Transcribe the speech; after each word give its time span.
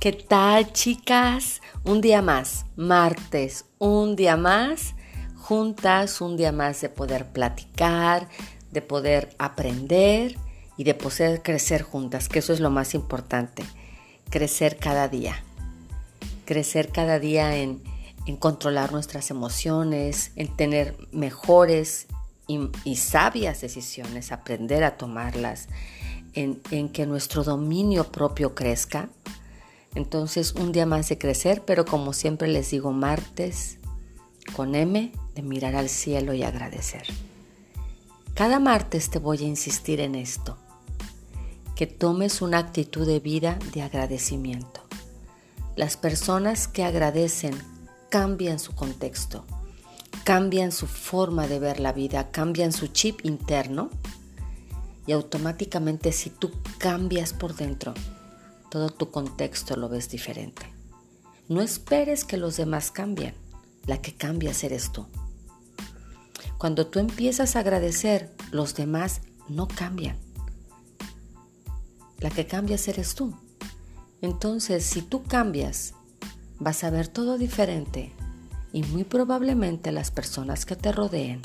¿Qué 0.00 0.12
tal 0.12 0.72
chicas? 0.72 1.60
Un 1.82 2.00
día 2.00 2.22
más, 2.22 2.66
martes, 2.76 3.64
un 3.78 4.14
día 4.14 4.36
más, 4.36 4.94
juntas, 5.34 6.20
un 6.20 6.36
día 6.36 6.52
más 6.52 6.80
de 6.80 6.88
poder 6.88 7.26
platicar, 7.26 8.28
de 8.70 8.80
poder 8.80 9.34
aprender 9.38 10.36
y 10.76 10.84
de 10.84 10.94
poder 10.94 11.42
crecer 11.42 11.82
juntas, 11.82 12.28
que 12.28 12.38
eso 12.38 12.52
es 12.52 12.60
lo 12.60 12.70
más 12.70 12.94
importante, 12.94 13.64
crecer 14.30 14.76
cada 14.76 15.08
día, 15.08 15.42
crecer 16.44 16.92
cada 16.92 17.18
día 17.18 17.56
en, 17.56 17.82
controlar 18.38 18.92
nuestras 18.92 19.32
emociones, 19.32 20.30
en 20.36 20.54
tener 20.54 20.96
mejores 21.10 22.06
y, 22.46 22.94
sabias 22.94 23.62
decisiones, 23.62 24.30
aprender 24.30 24.84
a 24.84 24.96
tomarlas, 24.96 25.66
en, 26.34 26.88
que 26.90 27.04
nuestro 27.04 27.42
dominio 27.42 28.12
propio 28.12 28.54
crezca 28.54 29.08
entonces 29.94 30.52
un 30.52 30.72
día 30.72 30.86
más 30.86 31.08
de 31.08 31.18
crecer, 31.18 31.64
pero 31.64 31.84
como 31.84 32.12
siempre 32.12 32.48
les 32.48 32.70
digo, 32.70 32.92
martes 32.92 33.78
con 34.54 34.74
M 34.74 35.12
de 35.34 35.42
mirar 35.42 35.76
al 35.76 35.88
cielo 35.88 36.34
y 36.34 36.42
agradecer. 36.42 37.04
Cada 38.34 38.60
martes 38.60 39.10
te 39.10 39.18
voy 39.18 39.38
a 39.38 39.48
insistir 39.48 40.00
en 40.00 40.14
esto, 40.14 40.56
que 41.74 41.86
tomes 41.86 42.40
una 42.42 42.58
actitud 42.58 43.06
de 43.06 43.20
vida 43.20 43.58
de 43.72 43.82
agradecimiento. 43.82 44.82
Las 45.76 45.96
personas 45.96 46.68
que 46.68 46.84
agradecen 46.84 47.54
cambian 48.08 48.58
su 48.58 48.74
contexto, 48.74 49.44
cambian 50.24 50.72
su 50.72 50.86
forma 50.86 51.46
de 51.46 51.58
ver 51.58 51.80
la 51.80 51.92
vida, 51.92 52.30
cambian 52.30 52.72
su 52.72 52.88
chip 52.88 53.24
interno 53.24 53.90
y 55.06 55.12
automáticamente 55.12 56.12
si 56.12 56.30
tú 56.30 56.50
cambias 56.78 57.32
por 57.32 57.54
dentro, 57.54 57.94
todo 58.70 58.90
tu 58.90 59.10
contexto 59.10 59.76
lo 59.76 59.88
ves 59.88 60.08
diferente. 60.08 60.72
No 61.48 61.62
esperes 61.62 62.24
que 62.24 62.36
los 62.36 62.56
demás 62.56 62.90
cambien, 62.90 63.34
la 63.86 64.02
que 64.02 64.14
cambias 64.14 64.62
eres 64.64 64.92
tú. 64.92 65.06
Cuando 66.58 66.86
tú 66.86 66.98
empiezas 66.98 67.56
a 67.56 67.60
agradecer, 67.60 68.34
los 68.50 68.74
demás 68.74 69.20
no 69.48 69.68
cambian. 69.68 70.18
La 72.18 72.30
que 72.30 72.46
cambias 72.46 72.88
eres 72.88 73.14
tú. 73.14 73.34
Entonces, 74.20 74.84
si 74.84 75.02
tú 75.02 75.22
cambias, 75.22 75.94
vas 76.58 76.82
a 76.84 76.90
ver 76.90 77.08
todo 77.08 77.38
diferente 77.38 78.12
y 78.72 78.82
muy 78.82 79.04
probablemente 79.04 79.92
las 79.92 80.10
personas 80.10 80.66
que 80.66 80.76
te 80.76 80.92
rodeen 80.92 81.40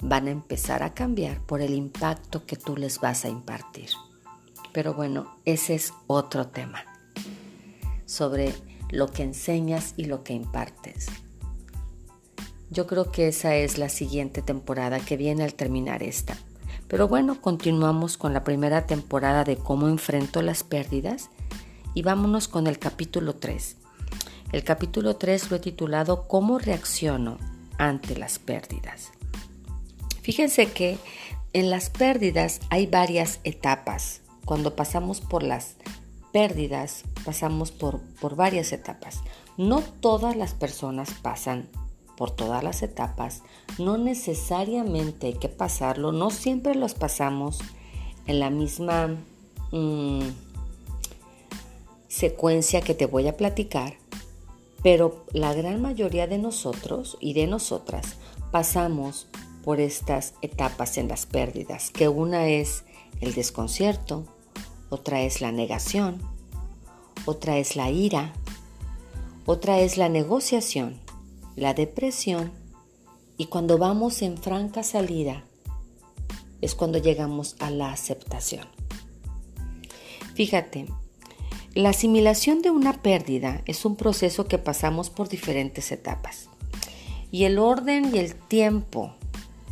van 0.00 0.26
a 0.26 0.30
empezar 0.30 0.82
a 0.82 0.94
cambiar 0.94 1.40
por 1.44 1.60
el 1.60 1.74
impacto 1.74 2.46
que 2.46 2.56
tú 2.56 2.76
les 2.76 3.00
vas 3.00 3.24
a 3.24 3.28
impartir. 3.28 3.90
Pero 4.72 4.94
bueno, 4.94 5.36
ese 5.44 5.74
es 5.74 5.92
otro 6.06 6.48
tema 6.48 6.84
sobre 8.06 8.54
lo 8.90 9.08
que 9.08 9.22
enseñas 9.22 9.94
y 9.96 10.04
lo 10.04 10.24
que 10.24 10.32
impartes. 10.32 11.06
Yo 12.70 12.86
creo 12.86 13.10
que 13.10 13.28
esa 13.28 13.54
es 13.54 13.78
la 13.78 13.88
siguiente 13.88 14.42
temporada 14.42 15.00
que 15.00 15.16
viene 15.16 15.44
al 15.44 15.54
terminar 15.54 16.02
esta. 16.02 16.36
Pero 16.86 17.08
bueno, 17.08 17.40
continuamos 17.40 18.16
con 18.16 18.32
la 18.32 18.44
primera 18.44 18.86
temporada 18.86 19.44
de 19.44 19.56
cómo 19.56 19.88
enfrento 19.88 20.42
las 20.42 20.64
pérdidas 20.64 21.30
y 21.94 22.02
vámonos 22.02 22.48
con 22.48 22.66
el 22.66 22.78
capítulo 22.78 23.36
3. 23.36 23.76
El 24.52 24.64
capítulo 24.64 25.16
3 25.16 25.50
lo 25.50 25.56
he 25.56 25.60
titulado 25.60 26.26
¿Cómo 26.26 26.58
reacciono 26.58 27.38
ante 27.76 28.16
las 28.16 28.38
pérdidas? 28.38 29.12
Fíjense 30.22 30.72
que 30.72 30.98
en 31.52 31.70
las 31.70 31.90
pérdidas 31.90 32.60
hay 32.70 32.86
varias 32.86 33.40
etapas 33.44 34.22
cuando 34.48 34.74
pasamos 34.74 35.20
por 35.20 35.42
las 35.42 35.76
pérdidas, 36.32 37.04
pasamos 37.26 37.70
por, 37.70 38.00
por 38.18 38.34
varias 38.34 38.72
etapas. 38.72 39.20
No 39.58 39.82
todas 39.82 40.36
las 40.36 40.54
personas 40.54 41.10
pasan 41.20 41.68
por 42.16 42.30
todas 42.30 42.64
las 42.64 42.82
etapas, 42.82 43.42
no 43.78 43.98
necesariamente 43.98 45.26
hay 45.26 45.34
que 45.34 45.50
pasarlo, 45.50 46.12
no 46.12 46.30
siempre 46.30 46.74
los 46.74 46.94
pasamos 46.94 47.58
en 48.26 48.40
la 48.40 48.48
misma 48.48 49.18
mm, 49.70 50.22
secuencia 52.08 52.80
que 52.80 52.94
te 52.94 53.04
voy 53.04 53.28
a 53.28 53.36
platicar, 53.36 53.98
pero 54.82 55.26
la 55.34 55.52
gran 55.52 55.82
mayoría 55.82 56.26
de 56.26 56.38
nosotros 56.38 57.18
y 57.20 57.34
de 57.34 57.46
nosotras 57.48 58.16
pasamos 58.50 59.26
por 59.62 59.78
estas 59.78 60.32
etapas 60.40 60.96
en 60.96 61.08
las 61.08 61.26
pérdidas, 61.26 61.90
que 61.90 62.08
una 62.08 62.48
es 62.48 62.84
el 63.20 63.34
desconcierto, 63.34 64.24
otra 64.90 65.22
es 65.22 65.40
la 65.40 65.52
negación, 65.52 66.22
otra 67.24 67.58
es 67.58 67.76
la 67.76 67.90
ira, 67.90 68.32
otra 69.46 69.80
es 69.80 69.96
la 69.96 70.08
negociación, 70.08 71.00
la 71.56 71.74
depresión 71.74 72.52
y 73.36 73.46
cuando 73.46 73.78
vamos 73.78 74.22
en 74.22 74.38
franca 74.38 74.82
salida 74.82 75.44
es 76.60 76.74
cuando 76.74 76.98
llegamos 76.98 77.56
a 77.60 77.70
la 77.70 77.92
aceptación. 77.92 78.66
Fíjate, 80.34 80.86
la 81.74 81.90
asimilación 81.90 82.62
de 82.62 82.70
una 82.70 83.02
pérdida 83.02 83.62
es 83.66 83.84
un 83.84 83.96
proceso 83.96 84.46
que 84.46 84.58
pasamos 84.58 85.10
por 85.10 85.28
diferentes 85.28 85.92
etapas 85.92 86.48
y 87.30 87.44
el 87.44 87.58
orden 87.58 88.14
y 88.14 88.18
el 88.18 88.34
tiempo, 88.34 89.14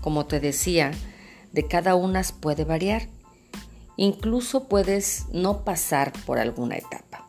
como 0.01 0.27
te 0.27 0.41
decía, 0.41 0.93
de 1.53 1.67
cada 1.67 1.95
una 1.95 2.23
puede 2.41 2.65
variar. 2.65 3.09
Incluso 3.97 4.69
puedes 4.69 5.27
no 5.33 5.65
pasar 5.65 6.13
por 6.25 6.39
alguna 6.39 6.77
etapa. 6.77 7.29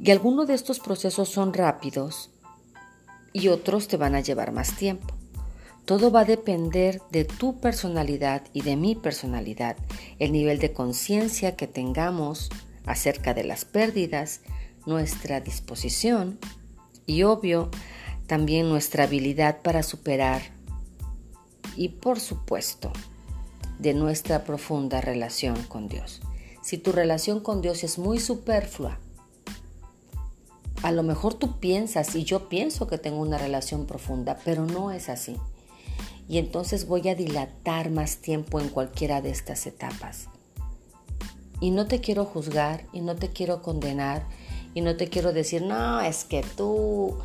Y 0.00 0.10
algunos 0.10 0.46
de 0.46 0.54
estos 0.54 0.78
procesos 0.78 1.28
son 1.28 1.52
rápidos 1.52 2.30
y 3.32 3.48
otros 3.48 3.88
te 3.88 3.96
van 3.96 4.14
a 4.14 4.20
llevar 4.20 4.52
más 4.52 4.76
tiempo. 4.76 5.14
Todo 5.84 6.10
va 6.10 6.20
a 6.20 6.24
depender 6.24 7.00
de 7.10 7.24
tu 7.24 7.60
personalidad 7.60 8.42
y 8.52 8.62
de 8.62 8.76
mi 8.76 8.94
personalidad, 8.94 9.76
el 10.18 10.32
nivel 10.32 10.58
de 10.58 10.72
conciencia 10.72 11.56
que 11.56 11.66
tengamos 11.66 12.50
acerca 12.84 13.34
de 13.34 13.44
las 13.44 13.64
pérdidas, 13.64 14.42
nuestra 14.86 15.40
disposición 15.40 16.38
y 17.06 17.22
obvio 17.22 17.70
también 18.26 18.68
nuestra 18.68 19.04
habilidad 19.04 19.62
para 19.62 19.82
superar 19.82 20.42
y 21.76 21.88
por 21.88 22.20
supuesto 22.20 22.92
de 23.78 23.94
nuestra 23.94 24.44
profunda 24.44 25.00
relación 25.00 25.62
con 25.64 25.88
Dios. 25.88 26.20
Si 26.62 26.78
tu 26.78 26.92
relación 26.92 27.40
con 27.40 27.62
Dios 27.62 27.84
es 27.84 27.98
muy 27.98 28.18
superflua, 28.18 28.98
a 30.82 30.92
lo 30.92 31.02
mejor 31.02 31.34
tú 31.34 31.58
piensas 31.58 32.14
y 32.14 32.24
yo 32.24 32.48
pienso 32.48 32.86
que 32.86 32.98
tengo 32.98 33.20
una 33.20 33.38
relación 33.38 33.86
profunda, 33.86 34.38
pero 34.44 34.64
no 34.64 34.92
es 34.92 35.08
así. 35.08 35.36
Y 36.28 36.38
entonces 36.38 36.86
voy 36.86 37.08
a 37.08 37.14
dilatar 37.14 37.90
más 37.90 38.18
tiempo 38.18 38.60
en 38.60 38.68
cualquiera 38.68 39.22
de 39.22 39.30
estas 39.30 39.66
etapas. 39.66 40.28
Y 41.60 41.70
no 41.70 41.86
te 41.86 42.00
quiero 42.00 42.24
juzgar 42.24 42.84
y 42.92 43.00
no 43.00 43.16
te 43.16 43.30
quiero 43.30 43.62
condenar 43.62 44.26
y 44.74 44.80
no 44.80 44.96
te 44.96 45.08
quiero 45.08 45.32
decir, 45.32 45.62
no, 45.62 46.00
es 46.00 46.24
que 46.24 46.44
tú 46.56 47.18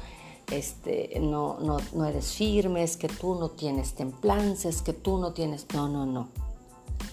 este, 0.51 1.19
no, 1.19 1.59
no, 1.59 1.77
no 1.93 2.05
eres 2.05 2.33
firme, 2.33 2.83
es 2.83 2.97
que 2.97 3.07
tú 3.07 3.35
no 3.35 3.49
tienes 3.49 3.93
templanza, 3.93 4.69
es 4.69 4.81
que 4.81 4.93
tú 4.93 5.17
no 5.17 5.33
tienes... 5.33 5.67
No, 5.73 5.87
no, 5.87 6.05
no. 6.05 6.29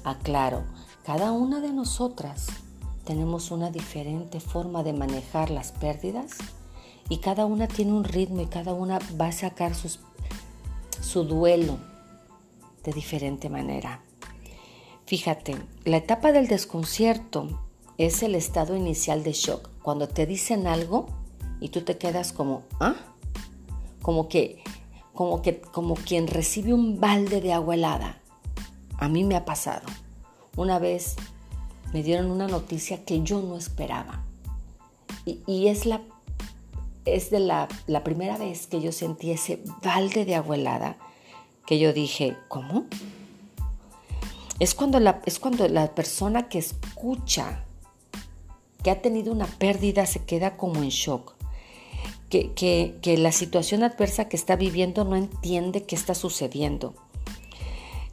Aclaro, 0.05 0.65
cada 1.05 1.33
una 1.33 1.61
de 1.61 1.73
nosotras 1.73 2.47
tenemos 3.05 3.51
una 3.51 3.71
diferente 3.71 4.41
forma 4.41 4.83
de 4.83 4.93
manejar 4.93 5.51
las 5.51 5.73
pérdidas 5.73 6.33
y 7.09 7.19
cada 7.19 7.47
una 7.47 7.67
tiene 7.67 7.93
un 7.93 8.05
ritmo 8.05 8.41
y 8.43 8.47
cada 8.47 8.73
una 8.73 8.99
va 9.21 9.27
a 9.29 9.33
sacar 9.33 9.73
su 9.75 11.25
duelo 11.25 11.79
de 12.85 12.93
diferente 12.93 13.49
manera. 13.49 14.03
Fíjate, 15.07 15.57
la 15.85 15.97
etapa 15.97 16.33
del 16.33 16.47
desconcierto 16.47 17.49
es 17.99 18.23
el 18.23 18.35
estado 18.35 18.77
inicial 18.77 19.25
de 19.25 19.33
shock, 19.33 19.69
cuando 19.83 20.09
te 20.09 20.25
dicen 20.25 20.67
algo 20.67 21.07
y 21.61 21.71
tú 21.71 21.83
te 21.83 21.99
quedas 21.99 22.33
como, 22.33 22.63
¿ah? 22.79 22.95
Como 24.03 24.29
que, 24.29 24.63
como 25.15 25.43
que, 25.43 25.61
como 25.61 25.95
quien 25.95 26.27
recibe 26.27 26.73
un 26.73 27.01
balde 27.01 27.41
de 27.41 27.53
agua 27.53 27.75
helada 27.75 28.21
a 29.01 29.09
mí 29.09 29.25
me 29.25 29.35
ha 29.35 29.45
pasado. 29.45 29.87
Una 30.57 30.79
vez 30.79 31.17
me 31.93 32.03
dieron 32.03 32.31
una 32.31 32.47
noticia 32.47 33.05
que 33.05 33.23
yo 33.23 33.41
no 33.41 33.57
esperaba. 33.57 34.25
Y, 35.25 35.69
es, 35.69 35.87
la, 35.87 36.03
es 37.05 37.31
de 37.31 37.41
la, 37.41 37.69
primera 38.05 38.37
vez 38.37 38.67
que 38.67 38.81
yo 38.81 38.93
sentí 38.93 39.31
ese 39.31 39.63
balde 39.83 40.25
de 40.25 40.35
agua 40.35 40.57
helada 40.57 40.97
que 41.67 41.79
yo 41.79 41.93
dije, 41.93 42.37
¿cómo? 42.49 42.87
Es 44.59 44.75
cuando 44.75 45.01
la, 45.01 45.23
es 45.25 45.39
cuando 45.39 45.67
la 45.69 45.95
persona 45.95 46.49
que 46.49 46.59
escucha 46.59 47.65
que 48.83 48.91
ha 48.91 49.01
tenido 49.01 49.33
una 49.33 49.47
pérdida 49.47 50.05
se 50.07 50.25
queda 50.25 50.57
como 50.57 50.83
en 50.83 50.89
shock. 50.89 51.35
Que, 52.31 53.17
la 53.19 53.33
situación 53.33 53.83
adversa 53.83 54.29
que 54.29 54.37
está 54.37 54.55
viviendo 54.55 55.05
no 55.05 55.17
entiende 55.17 55.83
qué 55.83 55.97
está 55.97 56.15
sucediendo 56.15 56.95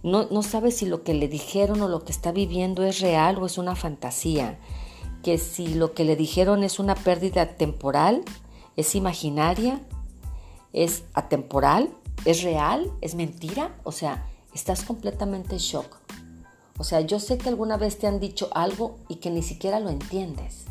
no, 0.04 0.42
sabe 0.42 0.72
si 0.72 0.86
lo 0.86 1.04
que 1.04 1.14
le 1.14 1.28
dijeron 1.28 1.82
o 1.82 1.88
lo 1.88 2.04
que 2.04 2.12
está 2.12 2.32
viviendo 2.32 2.84
es 2.84 3.02
real 3.02 3.38
o 3.38 3.46
es 3.46 3.58
una 3.58 3.76
fantasía, 3.76 4.58
que 5.24 5.38
si 5.38 5.74
lo 5.74 5.94
que 5.94 6.06
le 6.06 6.16
dijeron 6.16 6.64
es 6.64 6.80
una 6.80 6.96
pérdida 6.96 7.58
temporal, 7.58 8.24
es 8.76 8.96
imaginaria, 8.96 9.82
es 10.72 11.04
atemporal, 11.14 11.90
es 12.26 12.44
real, 12.44 12.92
es 13.02 13.16
mentira, 13.16 13.76
o 13.84 13.92
sea, 13.92 14.30
estás 14.54 14.84
completamente 14.84 15.56
en 15.56 15.60
shock. 15.60 15.98
O 16.78 16.84
sea, 16.84 17.02
yo 17.02 17.20
sé 17.20 17.38
que 17.38 17.50
alguna 17.50 17.76
vez 17.76 17.98
te 17.98 18.08
han 18.08 18.20
dicho 18.20 18.50
algo 18.54 19.00
y 19.10 19.16
que 19.16 19.32
ni 19.32 19.42
siquiera 19.42 19.80
lo 19.80 19.90
entiendes 19.90 20.66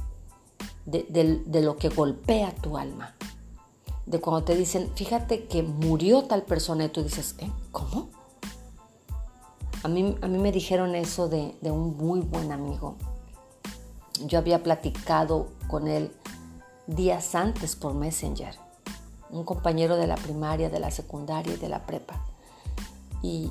de, 0.87 1.63
lo 1.63 1.77
que 1.77 1.89
golpea 1.89 2.55
tu 2.55 2.79
alma. 2.79 3.17
De 4.07 4.21
cuando 4.21 4.45
te 4.45 4.55
dicen, 4.55 4.91
fíjate 4.95 5.47
que 5.47 5.65
murió 5.65 6.25
tal 6.25 6.43
persona 6.43 6.85
y 6.85 6.89
tú 6.89 7.03
dices, 7.03 7.35
¿eh? 7.39 7.51
¿Cómo? 7.73 8.09
A 9.83 9.89
mí, 9.89 10.17
a 10.23 10.29
mí 10.29 10.39
me 10.39 10.53
dijeron 10.53 10.95
eso 10.95 11.29
de, 11.29 11.57
un 11.63 11.97
muy 11.97 12.21
buen 12.21 12.53
amigo. 12.53 12.97
Yo 14.25 14.39
había 14.39 14.63
platicado 14.63 15.49
con 15.67 15.89
él 15.89 16.13
días 16.87 17.35
antes 17.35 17.75
por 17.75 17.95
Messenger. 17.95 18.55
Un 19.31 19.45
compañero 19.45 19.97
de 19.97 20.07
la 20.07 20.15
primaria, 20.15 20.71
de 20.71 20.79
la 20.79 20.93
secundaria 20.93 21.55
y 21.55 21.57
de 21.57 21.69
la 21.69 21.85
prepa. 21.85 22.25
Y 23.23 23.51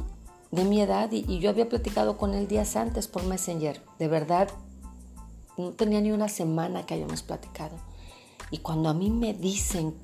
de 0.52 0.64
mi 0.64 0.82
edad, 0.82 1.12
y 1.12 1.40
yo 1.40 1.50
había 1.50 1.68
platicado 1.68 2.18
con 2.18 2.34
él 2.34 2.48
días 2.48 2.78
antes 2.78 3.10
por 3.10 3.24
Messenger. 3.24 3.82
De 4.00 4.08
verdad, 4.08 4.48
no 5.58 5.72
tenía 5.72 6.00
ni 6.00 6.12
una 6.12 6.30
semana 6.30 6.86
que 6.86 6.94
hayamos 6.94 7.24
platicado. 7.24 7.76
Y 8.52 8.60
cuando 8.60 8.90
a 8.90 8.94
mí 8.94 9.10
me 9.10 9.34
dicen 9.34 9.96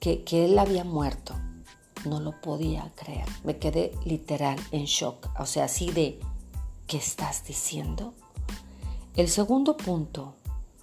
que, 0.00 0.24
él 0.32 0.58
había 0.58 0.82
muerto, 0.82 1.34
no 2.06 2.20
lo 2.20 2.40
podía 2.40 2.90
creer. 2.96 3.28
Me 3.44 3.58
quedé 3.58 3.92
literal 4.04 4.58
en 4.72 4.86
shock. 4.86 5.28
O 5.38 5.46
sea, 5.46 5.64
así 5.64 5.90
de, 5.90 6.18
¿qué 6.86 6.96
estás 6.96 7.44
diciendo? 7.46 8.14
El 9.14 9.28
segundo 9.28 9.76
punto, 9.76 10.34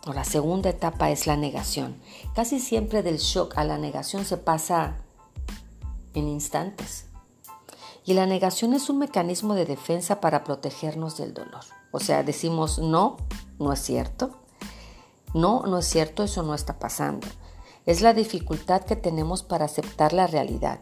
o 0.05 0.13
la 0.13 0.23
segunda 0.23 0.69
etapa, 0.69 1.09
es 1.09 1.25
la 1.25 1.35
negación. 1.35 1.97
Casi 2.35 2.59
siempre 2.59 3.01
del 3.01 3.17
shock 3.17 3.57
a 3.57 3.63
la 3.63 3.79
negación 3.79 4.23
se 4.23 4.37
pasa 4.37 4.97
en 6.13 6.27
instantes. 6.29 7.05
Y 8.05 8.13
la 8.13 8.25
negación 8.25 8.73
es 8.73 8.89
un 8.89 8.99
mecanismo 8.99 9.55
de 9.55 9.65
defensa 9.65 10.21
para 10.21 10.43
protegernos 10.43 11.17
del 11.17 11.33
dolor. 11.33 11.65
O 11.91 11.99
sea, 11.99 12.23
decimos, 12.23 12.79
no, 12.79 13.17
no 13.59 13.73
es 13.73 13.81
cierto. 13.81 14.31
No, 15.33 15.63
no 15.63 15.79
es 15.79 15.87
cierto, 15.87 16.23
eso 16.23 16.43
no 16.43 16.53
está 16.53 16.79
pasando. 16.79 17.27
Es 17.87 18.01
la 18.01 18.13
dificultad 18.13 18.83
que 18.83 18.97
tenemos 18.97 19.43
para 19.43 19.63
aceptar 19.63 20.11
la 20.11 20.27
realidad. 20.27 20.81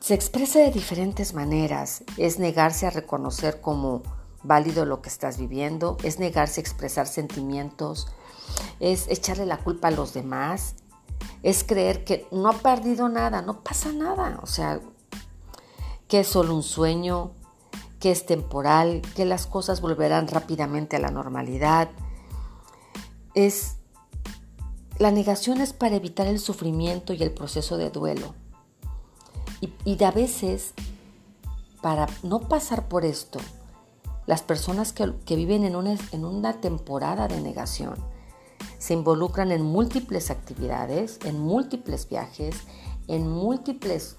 Se 0.00 0.14
expresa 0.14 0.58
de 0.58 0.72
diferentes 0.72 1.32
maneras. 1.32 2.02
Es 2.16 2.40
negarse 2.40 2.88
a 2.88 2.90
reconocer 2.90 3.60
como 3.60 4.02
válido 4.42 4.84
lo 4.84 5.00
que 5.00 5.08
estás 5.08 5.38
viviendo, 5.38 5.96
es 6.02 6.18
negarse 6.18 6.60
a 6.60 6.62
expresar 6.62 7.06
sentimientos, 7.06 8.08
es 8.80 9.06
echarle 9.08 9.46
la 9.46 9.58
culpa 9.58 9.88
a 9.88 9.92
los 9.92 10.12
demás, 10.12 10.74
es 11.44 11.62
creer 11.62 12.02
que 12.04 12.26
no 12.32 12.48
ha 12.48 12.54
perdido 12.54 13.08
nada, 13.08 13.42
no 13.42 13.62
pasa 13.62 13.92
nada, 13.92 14.40
o 14.42 14.46
sea, 14.46 14.80
que 16.08 16.20
es 16.20 16.26
solo 16.26 16.54
un 16.54 16.64
sueño, 16.64 17.30
que 18.00 18.10
es 18.10 18.26
temporal, 18.26 19.02
que 19.14 19.24
las 19.24 19.46
cosas 19.46 19.82
volverán 19.82 20.26
rápidamente 20.26 20.96
a 20.96 21.00
la 21.00 21.10
normalidad. 21.10 21.90
Es 23.34 23.76
la 25.00 25.10
negación 25.10 25.62
es 25.62 25.72
para 25.72 25.96
evitar 25.96 26.26
el 26.26 26.38
sufrimiento 26.38 27.14
y 27.14 27.22
el 27.22 27.32
proceso 27.32 27.78
de 27.78 27.88
duelo. 27.88 28.34
Y, 29.62 30.04
a 30.04 30.10
veces, 30.10 30.74
para 31.80 32.06
no 32.22 32.40
pasar 32.40 32.86
por 32.86 33.06
esto, 33.06 33.38
las 34.26 34.42
personas 34.42 34.92
que, 34.92 35.36
viven 35.36 35.64
en 35.64 35.74
una 36.24 36.60
temporada 36.60 37.28
de 37.28 37.40
negación 37.40 37.94
se 38.76 38.92
involucran 38.92 39.52
en 39.52 39.62
múltiples 39.62 40.30
actividades, 40.30 41.18
en 41.24 41.40
múltiples 41.40 42.06
viajes, 42.06 42.54
en 43.08 43.26
múltiples 43.26 44.16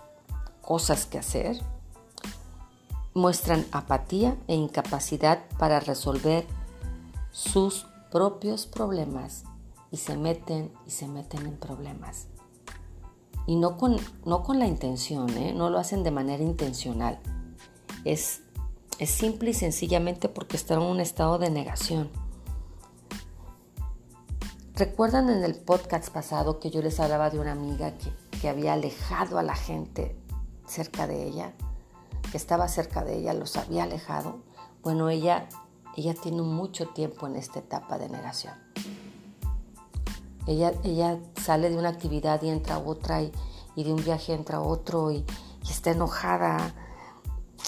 cosas 0.63 1.05
que 1.05 1.19
hacer 1.19 1.61
muestran 3.13 3.67
apatía 3.71 4.35
e 4.47 4.55
incapacidad 4.55 5.43
para 5.59 5.79
resolver 5.79 6.47
sus 7.31 7.85
propios 8.09 8.65
problemas 8.65 9.43
y 9.91 9.97
se 9.97 10.15
meten 10.17 10.71
y 10.87 10.91
se 10.91 11.07
meten 11.07 11.45
en 11.45 11.57
problemas. 11.57 12.27
Y 13.45 13.55
no 13.55 13.77
con, 13.77 13.97
no 14.25 14.43
con 14.43 14.59
la 14.59 14.67
intención, 14.67 15.29
¿eh? 15.37 15.53
no 15.53 15.69
lo 15.69 15.79
hacen 15.79 16.03
de 16.03 16.11
manera 16.11 16.43
intencional. 16.43 17.19
Es, 18.05 18.41
es 18.99 19.09
simple 19.09 19.51
y 19.51 19.53
sencillamente 19.53 20.29
porque 20.29 20.57
están 20.57 20.81
en 20.81 20.87
un 20.87 20.99
estado 20.99 21.37
de 21.37 21.49
negación. 21.49 22.09
¿Recuerdan 24.75 25.29
en 25.29 25.43
el 25.43 25.55
podcast 25.55 26.09
pasado 26.09 26.59
que 26.59 26.71
yo 26.71 26.81
les 26.81 26.99
hablaba 26.99 27.29
de 27.29 27.39
una 27.39 27.51
amiga 27.51 27.97
que, 27.97 28.11
que 28.39 28.49
había 28.49 28.73
alejado 28.73 29.37
a 29.37 29.43
la 29.43 29.55
gente 29.55 30.15
cerca 30.65 31.05
de 31.07 31.27
ella? 31.27 31.53
que 32.31 32.37
estaba 32.37 32.67
cerca 32.69 33.03
de 33.03 33.17
ella 33.17 33.33
los 33.33 33.57
había 33.57 33.83
alejado, 33.83 34.39
bueno, 34.81 35.09
ella, 35.09 35.49
ella 35.97 36.13
tiene 36.13 36.41
mucho 36.41 36.87
tiempo 36.87 37.27
en 37.27 37.35
esta 37.35 37.59
etapa 37.59 37.97
de 37.97 38.09
negación. 38.09 38.53
Ella, 40.47 40.73
ella 40.83 41.19
sale 41.41 41.69
de 41.69 41.77
una 41.77 41.89
actividad 41.89 42.41
y 42.41 42.49
entra 42.49 42.75
a 42.75 42.79
otra 42.79 43.21
y, 43.21 43.31
de 43.75 43.93
un 43.93 44.03
viaje 44.03 44.33
entra 44.33 44.57
a 44.57 44.61
otro 44.61 45.11
y, 45.11 45.25
está 45.69 45.91
enojada. 45.91 46.73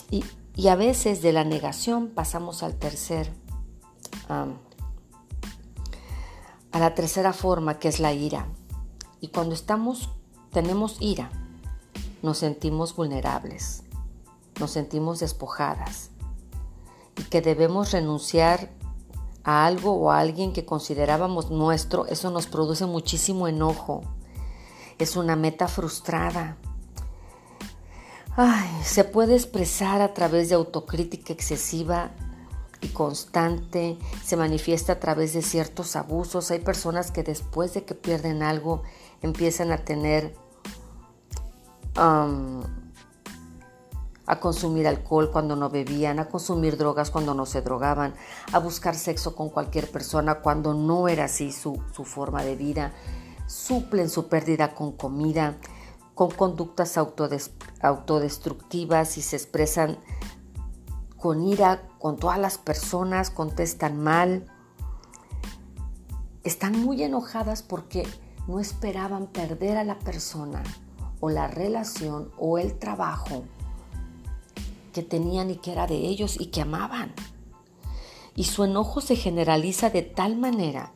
Y, 0.10 0.24
a 0.68 0.76
veces 0.76 1.22
de 1.22 1.34
la 1.34 1.44
negación 1.44 2.10
pasamos 2.10 2.64
al 2.64 2.76
tercer, 2.76 3.34
a 4.30 4.46
la 6.80 6.94
tercera 6.96 7.34
forma 7.34 7.80
que 7.80 7.88
es 7.88 8.00
la 8.00 8.14
ira. 8.14 8.48
Y 9.20 9.30
cuando 9.30 9.56
estamos, 9.56 10.10
tenemos 10.52 10.98
ira, 11.00 11.32
nos 12.22 12.38
sentimos 12.38 12.96
vulnerables 12.96 13.84
nos 14.60 14.72
sentimos 14.72 15.20
despojadas 15.20 16.10
y 17.18 17.24
que 17.24 17.42
debemos 17.42 17.92
renunciar 17.92 18.70
a 19.44 19.66
algo 19.66 19.94
o 19.94 20.12
a 20.12 20.20
alguien 20.20 20.54
que 20.54 20.66
considerábamos 20.66 21.52
nuestro, 21.52 22.06
eso 22.08 22.32
nos 22.32 22.48
produce 22.48 22.86
muchísimo 22.86 23.48
enojo. 23.48 24.02
Es 25.00 25.16
una 25.16 25.36
meta 25.36 25.68
frustrada. 25.68 26.58
Ay, 28.36 28.70
se 28.84 29.04
puede 29.04 29.36
expresar 29.36 30.02
a 30.02 30.14
través 30.14 30.50
de 30.50 30.56
autocrítica 30.56 31.34
excesiva 31.34 32.12
y 32.82 32.88
constante, 32.90 33.98
se 34.24 34.36
manifiesta 34.36 34.94
a 34.94 35.00
través 35.00 35.34
de 35.34 35.42
ciertos 35.42 35.96
abusos. 35.96 36.52
Hay 36.52 36.60
personas 36.60 37.12
que 37.12 37.24
después 37.24 37.74
de 37.74 37.84
que 37.84 37.96
pierden 37.96 38.44
algo 38.44 38.84
empiezan 39.22 39.72
a 39.72 39.78
tener 39.78 40.36
a 44.34 44.40
consumir 44.40 44.88
alcohol 44.88 45.32
cuando 45.32 45.56
no 45.56 45.70
bebían, 45.70 46.20
a 46.20 46.28
consumir 46.28 46.78
drogas 46.78 47.12
cuando 47.12 47.34
no 47.34 47.46
se 47.46 47.62
drogaban, 47.62 48.14
a 48.52 48.60
buscar 48.60 48.96
sexo 48.96 49.36
con 49.36 49.50
cualquier 49.50 49.90
persona 49.90 50.42
cuando 50.42 50.74
no 50.74 51.08
era 51.08 51.26
así 51.26 51.52
su, 51.52 51.82
forma 52.04 52.44
de 52.44 52.56
vida, 52.56 52.94
suplen 53.48 54.10
su 54.10 54.28
pérdida 54.28 54.76
con 54.76 54.94
comida, 54.94 55.58
con 56.16 56.32
conductas 56.32 56.98
autodestructivas 56.98 59.18
y 59.18 59.22
se 59.22 59.36
expresan 59.36 59.98
con 61.18 61.42
ira 61.42 61.88
con 62.00 62.18
todas 62.18 62.38
las 62.38 62.58
personas, 62.58 63.30
contestan 63.30 63.98
mal. 63.98 64.46
Están 66.44 66.78
muy 66.78 67.02
enojadas 67.02 67.64
porque 67.64 68.06
no 68.48 68.60
esperaban 68.60 69.28
perder 69.28 69.78
a 69.78 69.86
la 69.86 70.00
persona 70.00 70.62
o 71.22 71.30
la 71.30 71.48
relación 71.48 72.30
o 72.38 72.58
el 72.58 72.78
trabajo 72.78 73.46
que 74.94 75.04
tenían 75.04 75.50
y 75.50 75.58
que 75.58 75.74
era 75.74 75.88
de 75.88 75.96
ellos 75.96 76.40
y 76.40 76.46
que 76.48 76.62
amaban. 76.62 77.14
Y 78.36 78.46
su 78.46 78.64
enojo 78.64 79.02
se 79.02 79.16
generaliza 79.16 79.90
de 79.90 80.04
tal 80.04 80.38
manera 80.38 80.94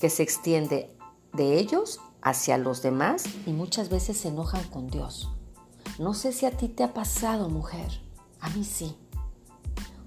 que 0.00 0.08
se 0.08 0.22
extiende 0.22 0.96
de 1.34 1.58
ellos 1.58 2.00
hacia 2.22 2.56
los 2.58 2.82
demás 2.82 3.24
y 3.46 3.52
muchas 3.52 3.90
veces 3.90 4.16
se 4.16 4.28
enojan 4.28 4.64
con 4.68 4.88
Dios. 4.88 5.30
No 5.98 6.14
sé 6.14 6.32
si 6.32 6.46
a 6.46 6.56
ti 6.56 6.68
te 6.68 6.84
ha 6.84 6.94
pasado, 6.94 7.48
mujer. 7.48 8.00
A 8.40 8.48
mí 8.50 8.64
sí. 8.64 8.96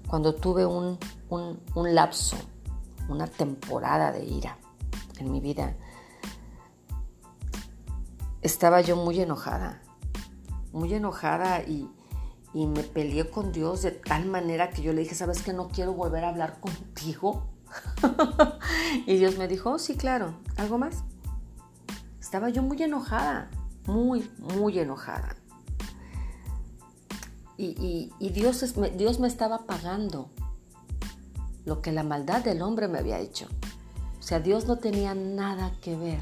Cuando 0.08 0.34
tuve 0.34 0.66
un, 0.66 0.98
un, 1.28 1.60
un 1.74 1.94
lapso, 1.94 2.36
una 3.08 3.26
temporada 3.26 4.12
de 4.12 4.24
ira 4.24 4.58
en 5.18 5.30
mi 5.30 5.40
vida, 5.40 5.76
estaba 8.42 8.80
yo 8.80 8.96
muy 8.96 9.20
enojada, 9.20 9.82
muy 10.72 10.92
enojada 10.92 11.62
y, 11.62 11.88
y 12.54 12.66
me 12.66 12.82
peleé 12.82 13.30
con 13.30 13.52
Dios 13.52 13.82
de 13.82 13.92
tal 13.92 14.26
manera 14.26 14.70
que 14.70 14.82
yo 14.82 14.92
le 14.92 15.02
dije, 15.02 15.14
¿sabes 15.14 15.42
que 15.42 15.52
no 15.52 15.68
quiero 15.68 15.94
volver 15.94 16.24
a 16.24 16.28
hablar 16.28 16.60
contigo? 16.60 17.46
y 19.06 19.16
Dios 19.16 19.38
me 19.38 19.48
dijo, 19.48 19.70
oh, 19.70 19.78
sí, 19.78 19.96
claro, 19.96 20.34
¿algo 20.56 20.78
más? 20.78 21.04
Estaba 22.20 22.50
yo 22.50 22.62
muy 22.62 22.82
enojada, 22.82 23.50
muy, 23.86 24.30
muy 24.38 24.78
enojada. 24.78 25.36
Y, 27.58 28.10
Dios, 28.34 28.74
Dios 28.96 29.20
me 29.20 29.28
estaba 29.28 29.66
pagando 29.66 30.30
lo 31.64 31.80
que 31.80 31.92
la 31.92 32.02
maldad 32.02 32.42
del 32.42 32.60
hombre 32.60 32.88
me 32.88 32.98
había 32.98 33.20
hecho. 33.20 33.46
O 34.18 34.22
sea, 34.22 34.40
Dios 34.40 34.66
no 34.66 34.78
tenía 34.78 35.14
nada 35.14 35.72
que 35.80 35.96
ver. 35.96 36.20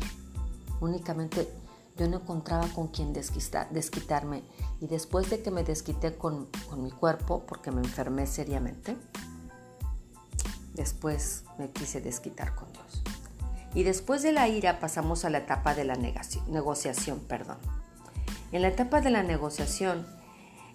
Únicamente 0.80 1.50
yo 1.96 2.08
no 2.08 2.18
encontraba 2.18 2.66
con 2.68 2.88
quien 2.88 3.12
desquitarme. 3.12 4.42
Y 4.80 4.86
después 4.86 5.28
de 5.30 5.42
que 5.42 5.50
me 5.50 5.62
desquité 5.62 6.16
con, 6.16 6.48
con 6.68 6.82
mi 6.82 6.90
cuerpo, 6.90 7.44
porque 7.46 7.70
me 7.70 7.80
enfermé 7.80 8.26
seriamente, 8.26 8.96
después 10.74 11.44
me 11.58 11.70
quise 11.70 12.00
desquitar 12.00 12.54
con 12.54 12.72
Dios. 12.72 13.02
Y 13.74 13.82
después 13.82 14.22
de 14.22 14.32
la 14.32 14.48
ira 14.48 14.80
pasamos 14.80 15.24
a 15.24 15.30
la 15.30 15.38
etapa 15.38 15.74
de 15.74 15.84
la 15.84 15.96
negociación. 15.96 17.20
Perdón. 17.20 17.58
En 18.52 18.62
la 18.62 18.68
etapa 18.68 19.00
de 19.00 19.10
la 19.10 19.22
negociación 19.22 20.06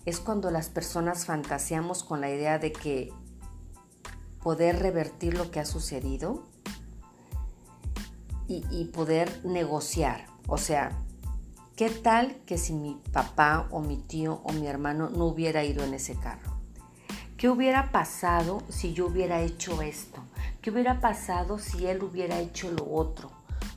es 0.05 0.19
cuando 0.19 0.51
las 0.51 0.69
personas 0.69 1.25
fantaseamos 1.25 2.03
con 2.03 2.21
la 2.21 2.29
idea 2.29 2.59
de 2.59 2.71
que 2.71 3.12
poder 4.41 4.79
revertir 4.79 5.35
lo 5.35 5.51
que 5.51 5.59
ha 5.59 5.65
sucedido 5.65 6.43
y, 8.47 8.85
poder 8.93 9.43
negociar. 9.43 10.27
O 10.47 10.59
sea, 10.59 10.91
¿qué 11.75 11.89
tal 11.89 12.38
que 12.46 12.58
si 12.58 12.74
mi 12.74 13.01
papá 13.12 13.67
o 13.70 13.82
mi 13.82 13.98
tío 13.98 14.41
o 14.44 14.53
mi 14.53 14.67
hermano 14.67 15.10
no 15.10 15.25
hubiera 15.25 15.63
ido 15.63 15.84
en 15.84 15.94
ese 15.94 16.15
carro? 16.15 16.53
¿Qué 17.38 17.50
hubiera 17.50 17.91
pasado 17.91 18.63
si 18.70 18.94
yo 18.94 19.08
hubiera 19.08 19.41
hecho 19.41 19.82
esto? 19.82 20.22
¿Qué 20.62 20.72
hubiera 20.72 21.01
pasado 21.01 21.60
si 21.60 21.86
él 21.86 22.01
hubiera 22.01 22.39
hecho 22.39 22.72
lo 22.72 22.89
otro? 22.94 23.29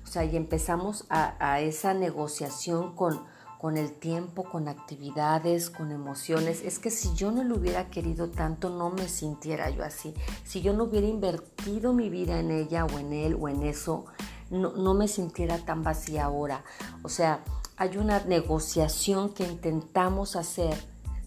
O 0.04 0.06
sea, 0.06 0.24
y 0.24 0.36
empezamos 0.36 1.06
a 1.10 1.60
esa 1.60 1.92
negociación 1.92 2.94
con, 2.94 3.20
con 3.58 3.76
el 3.76 3.92
tiempo, 3.92 4.44
con 4.44 4.68
actividades, 4.68 5.68
con 5.68 5.90
emociones. 5.90 6.62
Es 6.62 6.78
que 6.78 6.90
si 6.90 7.12
yo 7.14 7.32
no 7.32 7.42
lo 7.42 7.56
hubiera 7.56 7.90
querido 7.90 8.30
tanto, 8.30 8.70
no 8.70 8.90
me 8.90 9.08
sintiera 9.08 9.68
yo 9.70 9.82
así. 9.82 10.14
Si 10.44 10.62
yo 10.62 10.72
no 10.72 10.84
hubiera 10.84 11.08
invertido 11.08 11.92
mi 11.92 12.08
vida 12.08 12.38
en 12.38 12.52
ella 12.52 12.86
o 12.86 12.98
en 12.98 13.12
él 13.12 13.36
o 13.38 13.48
en 13.48 13.64
eso, 13.64 14.06
no, 14.50 14.94
me 14.94 15.08
sintiera 15.08 15.58
tan 15.58 15.82
vacía 15.82 16.24
ahora. 16.24 16.62
O 17.02 17.08
sea, 17.08 17.42
hay 17.78 17.96
una 17.96 18.18
negociación 18.24 19.32
que 19.32 19.44
intentamos 19.44 20.34
hacer 20.34 20.76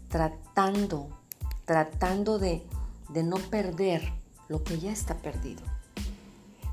tratando, 0.09 1.07
tratando 1.63 2.39
de, 2.39 2.67
de 3.07 3.23
no 3.23 3.37
perder 3.37 4.11
lo 4.49 4.61
que 4.61 4.77
ya 4.77 4.91
está 4.91 5.17
perdido. 5.17 5.61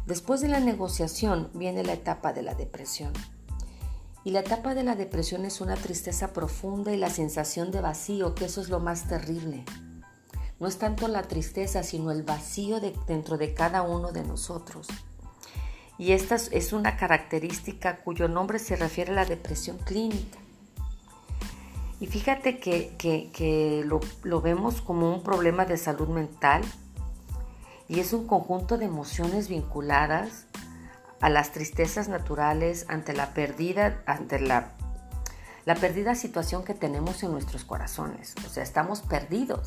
Después 0.05 0.41
de 0.41 0.49
la 0.49 0.59
negociación 0.59 1.49
viene 1.55 1.85
la 1.85 1.93
etapa 1.93 2.33
de 2.33 2.43
la 2.43 2.57
depresión. 2.57 3.13
Y 4.25 4.33
la 4.33 4.41
etapa 4.41 4.75
de 4.75 4.83
la 4.83 4.97
depresión 4.97 5.45
es 5.45 5.61
una 5.61 5.77
tristeza 5.77 6.33
profunda 6.33 6.93
y 6.93 6.97
la 6.97 7.09
sensación 7.09 7.71
de 7.71 7.81
vacío, 7.81 8.35
que 8.35 8.47
eso 8.47 8.61
es 8.61 8.71
lo 8.71 8.81
más 8.81 9.07
terrible. 9.07 9.65
No 10.59 10.67
es 10.67 10.79
tanto 10.79 11.07
la 11.07 11.23
tristeza, 11.23 11.85
sino 11.85 12.11
el 12.11 12.25
vacío 12.25 12.81
dentro 13.07 13.39
de 13.39 13.55
cada 13.55 13.83
uno 13.83 14.11
de 14.11 14.25
nosotros. 14.25 14.89
Y 15.99 16.13
esta 16.13 16.37
es 16.37 16.73
una 16.73 16.97
característica 16.97 17.99
cuyo 17.99 18.29
nombre 18.29 18.61
se 18.61 18.77
refiere 18.77 19.11
a 19.11 19.17
la 19.17 19.25
depresión 19.25 19.79
clínica. 19.79 20.39
Y 22.01 22.07
fíjate 22.07 22.61
que, 22.61 23.85
lo, 24.23 24.41
vemos 24.41 24.81
como 24.81 25.13
un 25.13 25.23
problema 25.23 25.65
de 25.65 25.77
salud 25.77 26.09
mental 26.09 26.63
y 27.89 27.99
es 27.99 28.13
un 28.13 28.27
conjunto 28.27 28.79
de 28.79 28.85
emociones 28.85 29.49
vinculadas 29.49 30.47
a 31.21 31.29
las 31.29 31.51
tristezas 31.51 32.09
naturales 32.09 32.87
ante 32.89 33.15
la 33.15 33.35
perdida, 33.35 34.01
ante 34.07 34.39
la, 34.39 34.75
la 35.65 35.75
perdida 35.75 36.15
situación 36.15 36.65
que 36.65 36.75
tenemos 36.75 37.25
en 37.25 37.33
nuestros 37.33 37.65
corazones. 37.65 38.37
O 38.47 38.49
sea, 38.49 38.63
estamos 38.63 39.01
perdidos. 39.01 39.67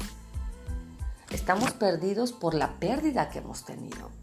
Estamos 1.31 1.71
perdidos 1.71 2.31
por 2.31 2.53
la 2.53 2.79
pérdida 2.79 3.29
que 3.29 3.39
hemos 3.39 3.65
tenido. 3.65 4.20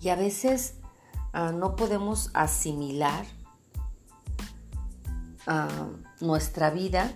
Y 0.00 0.08
a 0.08 0.16
veces 0.16 0.74
ah, 1.32 1.52
no 1.52 1.76
podemos 1.76 2.30
asimilar 2.34 3.26
ah, 5.46 5.88
nuestra 6.20 6.70
vida 6.70 7.12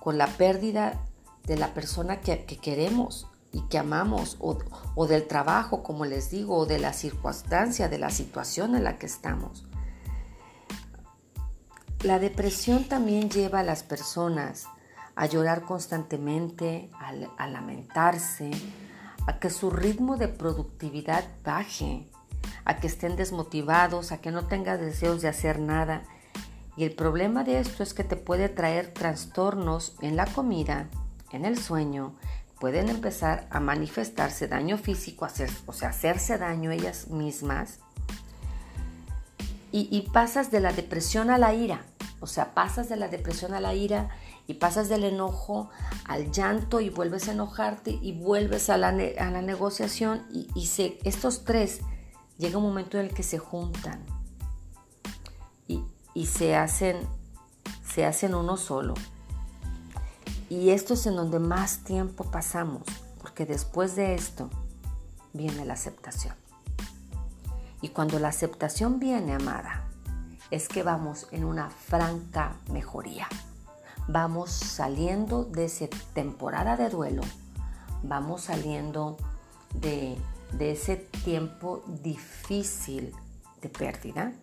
con 0.00 0.18
la 0.18 0.26
pérdida 0.26 1.00
de 1.44 1.56
la 1.56 1.74
persona 1.74 2.20
que 2.20 2.44
queremos 2.44 3.26
y 3.52 3.60
que 3.68 3.78
amamos, 3.78 4.38
o, 4.40 5.06
del 5.06 5.28
trabajo, 5.28 5.82
como 5.82 6.06
les 6.06 6.30
digo, 6.30 6.56
o 6.56 6.66
de 6.66 6.78
la 6.78 6.94
circunstancia, 6.94 7.88
de 7.88 7.98
la 7.98 8.10
situación 8.10 8.74
en 8.74 8.84
la 8.84 8.98
que 8.98 9.06
estamos. 9.06 9.66
La 12.02 12.18
depresión 12.18 12.88
también 12.88 13.30
lleva 13.30 13.60
a 13.60 13.62
las 13.62 13.82
personas 13.82 14.66
a 15.14 15.26
llorar 15.26 15.62
constantemente, 15.62 16.90
a, 17.38 17.46
lamentarse, 17.46 18.50
a 19.26 19.38
que 19.38 19.50
su 19.50 19.70
ritmo 19.70 20.16
de 20.16 20.28
productividad 20.28 21.24
baje, 21.44 22.08
a 22.64 22.78
que 22.78 22.86
estén 22.86 23.16
desmotivados, 23.16 24.12
a 24.12 24.20
que 24.20 24.30
no 24.30 24.46
tengan 24.46 24.80
deseos 24.80 25.22
de 25.22 25.28
hacer 25.28 25.58
nada. 25.58 26.02
Y 26.76 26.84
el 26.84 26.94
problema 26.94 27.44
de 27.44 27.60
esto 27.60 27.82
es 27.82 27.94
que 27.94 28.04
te 28.04 28.16
puede 28.16 28.48
traer 28.48 28.92
trastornos 28.92 29.94
en 30.00 30.16
la 30.16 30.26
comida, 30.26 30.88
en 31.30 31.44
el 31.44 31.58
sueño, 31.58 32.14
pueden 32.58 32.88
empezar 32.88 33.46
a 33.50 33.60
manifestarse 33.60 34.48
daño 34.48 34.78
físico, 34.78 35.28
o 35.66 35.72
sea, 35.72 35.88
hacerse 35.88 36.38
daño 36.38 36.70
ellas 36.70 37.08
mismas. 37.08 37.80
Y, 39.72 39.88
y, 39.90 40.02
pasas 40.10 40.50
de 40.50 40.60
la 40.60 40.72
depresión 40.72 41.30
a 41.30 41.38
la 41.38 41.54
ira, 41.54 41.82
o 42.20 42.26
sea, 42.26 42.54
pasas 42.54 42.88
de 42.88 42.96
la 42.96 43.08
depresión 43.08 43.54
a 43.54 43.60
la 43.60 43.74
ira 43.74 44.10
y 44.46 44.54
pasas 44.54 44.88
del 44.88 45.04
enojo 45.04 45.70
al 46.04 46.30
llanto 46.32 46.80
y 46.80 46.90
vuelves 46.90 47.28
a 47.28 47.32
enojarte 47.32 47.98
y 48.02 48.12
vuelves 48.12 48.70
a 48.70 48.76
la, 48.76 48.88
a 48.88 49.30
la 49.30 49.42
negociación 49.42 50.26
y, 50.30 50.48
y 50.54 50.66
se, 50.66 50.98
estos 51.04 51.44
tres 51.44 51.80
llega 52.38 52.58
un 52.58 52.64
momento 52.64 52.98
en 52.98 53.06
el 53.06 53.14
que 53.14 53.22
se 53.22 53.38
juntan 53.38 54.04
y, 55.68 55.84
y 56.14 56.26
se, 56.26 56.56
hacen, 56.56 56.96
se 57.84 58.04
hacen 58.04 58.34
uno 58.34 58.56
solo. 58.56 58.94
Y 60.48 60.70
esto 60.70 60.94
es 60.94 61.06
en 61.06 61.16
donde 61.16 61.38
más 61.38 61.78
tiempo 61.78 62.24
pasamos, 62.24 62.82
porque 63.20 63.46
después 63.46 63.96
de 63.96 64.14
esto 64.14 64.50
viene 65.32 65.64
la 65.64 65.74
aceptación. 65.74 66.34
Y 67.80 67.88
cuando 67.88 68.18
la 68.18 68.28
aceptación 68.28 69.00
viene, 69.00 69.34
amada, 69.34 69.88
es 70.50 70.68
que 70.68 70.82
vamos 70.82 71.26
en 71.30 71.44
una 71.44 71.70
franca 71.70 72.56
mejoría. 72.70 73.28
Vamos 74.12 74.50
saliendo 74.50 75.44
de 75.44 75.64
esa 75.64 75.86
temporada 76.12 76.76
de 76.76 76.90
duelo, 76.90 77.22
vamos 78.02 78.42
saliendo 78.42 79.16
de, 79.74 80.18
ese 80.60 80.96
tiempo 81.24 81.82
difícil 81.86 83.14
de 83.62 83.70
pérdida, 83.70 84.34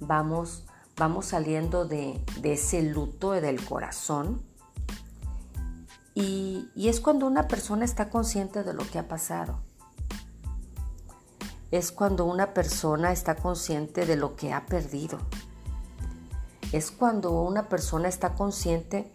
vamos, 0.00 0.64
vamos 0.96 1.26
saliendo 1.26 1.84
de, 1.84 2.20
de 2.40 2.54
ese 2.54 2.82
luto 2.82 3.30
del 3.30 3.64
corazón, 3.64 4.42
y, 6.14 6.70
es 6.76 7.00
cuando 7.00 7.26
una 7.26 7.48
persona 7.48 7.84
está 7.84 8.08
consciente 8.08 8.62
de 8.62 8.72
lo 8.72 8.88
que 8.88 8.98
ha 8.98 9.08
pasado. 9.08 9.58
Es 11.70 11.90
cuando 11.90 12.24
una 12.24 12.54
persona 12.54 13.10
está 13.10 13.34
consciente 13.34 14.06
de 14.06 14.16
lo 14.16 14.36
que 14.36 14.52
ha 14.52 14.64
perdido. 14.66 15.18
Es 16.74 16.90
cuando 16.90 17.30
una 17.30 17.68
persona 17.68 18.08
está 18.08 18.34
consciente 18.34 19.08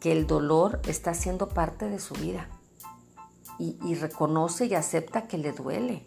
que 0.00 0.10
el 0.10 0.26
dolor 0.26 0.80
está 0.88 1.12
siendo 1.12 1.50
parte 1.50 1.90
de 1.90 2.00
su 2.00 2.14
vida 2.14 2.48
y, 3.58 3.76
y, 3.84 3.94
reconoce 3.94 4.64
y 4.64 4.74
acepta 4.74 5.28
que 5.28 5.36
le 5.36 5.52
duele. 5.52 6.06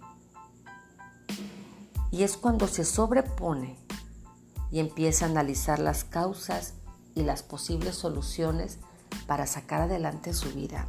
Y 2.10 2.24
es 2.24 2.36
cuando 2.36 2.68
se 2.68 2.84
sobrepone 2.84 3.78
y 4.72 4.80
empieza 4.80 5.26
a 5.26 5.30
analizar 5.30 5.78
las 5.78 6.04
causas 6.04 6.74
y 7.14 7.22
las 7.22 7.44
posibles 7.44 7.94
soluciones 7.94 8.80
para 9.28 9.46
sacar 9.46 9.82
adelante 9.82 10.34
su 10.34 10.52
vida. 10.52 10.88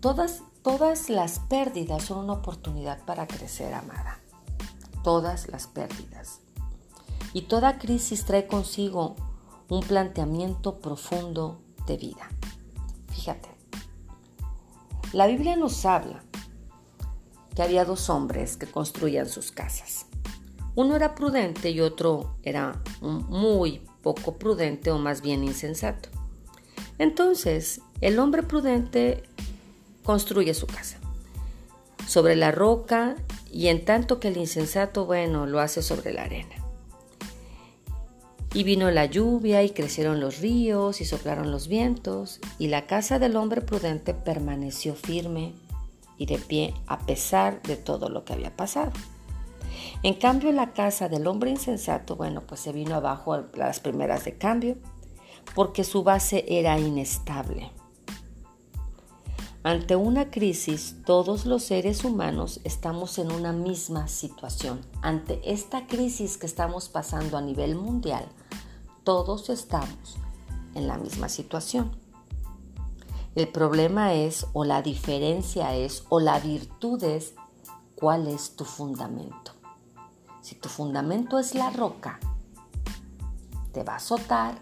Todas, 0.00 0.42
todas 0.60 1.08
las 1.08 1.38
pérdidas 1.38 2.04
son 2.04 2.24
una 2.24 2.34
oportunidad 2.34 3.02
para 3.06 3.26
crecer, 3.26 3.72
amada. 3.72 4.18
Todas 5.02 5.48
las 5.48 5.66
pérdidas. 5.66 6.42
Y 7.32 7.42
toda 7.42 7.78
crisis 7.78 8.24
trae 8.24 8.46
consigo 8.46 9.16
un 9.68 9.80
planteamiento 9.80 10.80
profundo 10.80 11.60
de 11.86 11.96
vida. 11.96 12.28
Fíjate, 13.08 13.48
la 15.12 15.26
Biblia 15.26 15.56
nos 15.56 15.84
habla 15.84 16.22
que 17.54 17.62
había 17.62 17.84
dos 17.84 18.08
hombres 18.10 18.56
que 18.56 18.66
construían 18.66 19.28
sus 19.28 19.50
casas. 19.50 20.06
Uno 20.74 20.96
era 20.96 21.14
prudente 21.14 21.70
y 21.70 21.80
otro 21.80 22.36
era 22.42 22.82
muy 23.00 23.82
poco 24.02 24.36
prudente 24.36 24.90
o 24.90 24.98
más 24.98 25.20
bien 25.20 25.44
insensato. 25.44 26.08
Entonces, 26.98 27.80
el 28.00 28.18
hombre 28.18 28.42
prudente 28.42 29.22
construye 30.02 30.54
su 30.54 30.66
casa 30.66 30.98
sobre 32.06 32.36
la 32.36 32.50
roca 32.50 33.16
y 33.50 33.68
en 33.68 33.84
tanto 33.84 34.18
que 34.18 34.28
el 34.28 34.36
insensato, 34.36 35.04
bueno, 35.04 35.46
lo 35.46 35.60
hace 35.60 35.82
sobre 35.82 36.12
la 36.12 36.22
arena. 36.22 36.61
Y 38.54 38.64
vino 38.64 38.90
la 38.90 39.06
lluvia 39.06 39.62
y 39.62 39.70
crecieron 39.70 40.20
los 40.20 40.40
ríos 40.40 41.00
y 41.00 41.06
soplaron 41.06 41.50
los 41.50 41.68
vientos, 41.68 42.38
y 42.58 42.68
la 42.68 42.86
casa 42.86 43.18
del 43.18 43.36
hombre 43.36 43.62
prudente 43.62 44.12
permaneció 44.12 44.94
firme 44.94 45.54
y 46.18 46.26
de 46.26 46.38
pie 46.38 46.74
a 46.86 46.98
pesar 47.06 47.62
de 47.62 47.76
todo 47.76 48.10
lo 48.10 48.24
que 48.24 48.34
había 48.34 48.54
pasado. 48.54 48.92
En 50.02 50.14
cambio, 50.14 50.52
la 50.52 50.72
casa 50.72 51.08
del 51.08 51.26
hombre 51.26 51.50
insensato, 51.50 52.16
bueno, 52.16 52.42
pues 52.42 52.60
se 52.60 52.72
vino 52.72 52.94
abajo 52.94 53.44
las 53.54 53.80
primeras 53.80 54.24
de 54.24 54.36
cambio, 54.36 54.76
porque 55.54 55.84
su 55.84 56.02
base 56.02 56.44
era 56.48 56.78
inestable. 56.78 57.70
Ante 59.64 59.94
una 59.94 60.28
crisis, 60.30 60.96
todos 61.06 61.46
los 61.46 61.62
seres 61.62 62.04
humanos 62.04 62.60
estamos 62.64 63.18
en 63.18 63.30
una 63.30 63.52
misma 63.52 64.08
situación. 64.08 64.80
Ante 65.02 65.40
esta 65.44 65.86
crisis 65.86 66.36
que 66.36 66.46
estamos 66.46 66.88
pasando 66.88 67.36
a 67.36 67.42
nivel 67.42 67.76
mundial, 67.76 68.26
todos 69.04 69.50
estamos 69.50 70.16
en 70.74 70.86
la 70.86 70.98
misma 70.98 71.28
situación. 71.28 71.96
El 73.34 73.48
problema 73.48 74.12
es, 74.12 74.46
o 74.52 74.64
la 74.64 74.82
diferencia 74.82 75.74
es, 75.74 76.04
o 76.10 76.20
la 76.20 76.38
virtud 76.38 77.02
es, 77.02 77.34
cuál 77.94 78.28
es 78.28 78.56
tu 78.56 78.64
fundamento. 78.64 79.52
Si 80.42 80.54
tu 80.56 80.68
fundamento 80.68 81.38
es 81.38 81.54
la 81.54 81.70
roca, 81.70 82.18
te 83.72 83.84
va 83.84 83.94
a 83.94 83.96
azotar, 83.96 84.60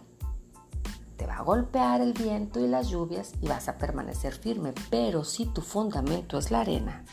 te 1.16 1.26
va 1.26 1.38
a 1.38 1.42
golpear 1.42 2.00
el 2.00 2.12
viento 2.12 2.60
y 2.60 2.68
las 2.68 2.88
lluvias 2.88 3.32
y 3.40 3.48
vas 3.48 3.68
a 3.68 3.76
permanecer 3.76 4.34
firme. 4.34 4.72
Pero 4.88 5.24
si 5.24 5.46
tu 5.46 5.62
fundamento 5.62 6.38
es 6.38 6.50
la 6.50 6.60
arena, 6.60 7.04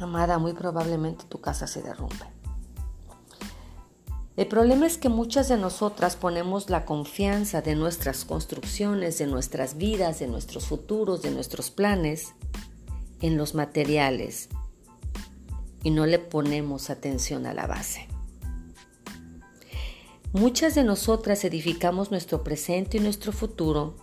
amada, 0.00 0.38
muy 0.38 0.52
probablemente 0.52 1.24
tu 1.26 1.40
casa 1.40 1.66
se 1.66 1.82
derrumbe. 1.82 2.41
El 4.42 4.48
problema 4.48 4.88
es 4.88 4.98
que 4.98 5.08
muchas 5.08 5.48
de 5.48 5.56
nosotras 5.56 6.16
ponemos 6.16 6.68
la 6.68 6.84
confianza 6.84 7.62
de 7.62 7.76
nuestras 7.76 8.24
construcciones, 8.24 9.18
de 9.18 9.28
nuestras 9.28 9.76
vidas, 9.76 10.18
de 10.18 10.26
nuestros 10.26 10.66
futuros, 10.66 11.22
de 11.22 11.30
nuestros 11.30 11.70
planes 11.70 12.34
en 13.20 13.36
los 13.36 13.54
materiales 13.54 14.48
y 15.84 15.90
no 15.90 16.06
le 16.06 16.18
ponemos 16.18 16.90
atención 16.90 17.46
a 17.46 17.54
la 17.54 17.68
base. 17.68 18.08
Muchas 20.32 20.74
de 20.74 20.82
nosotras 20.82 21.44
edificamos 21.44 22.10
nuestro 22.10 22.42
presente 22.42 22.96
y 22.96 23.00
nuestro 23.00 23.30
futuro 23.30 23.94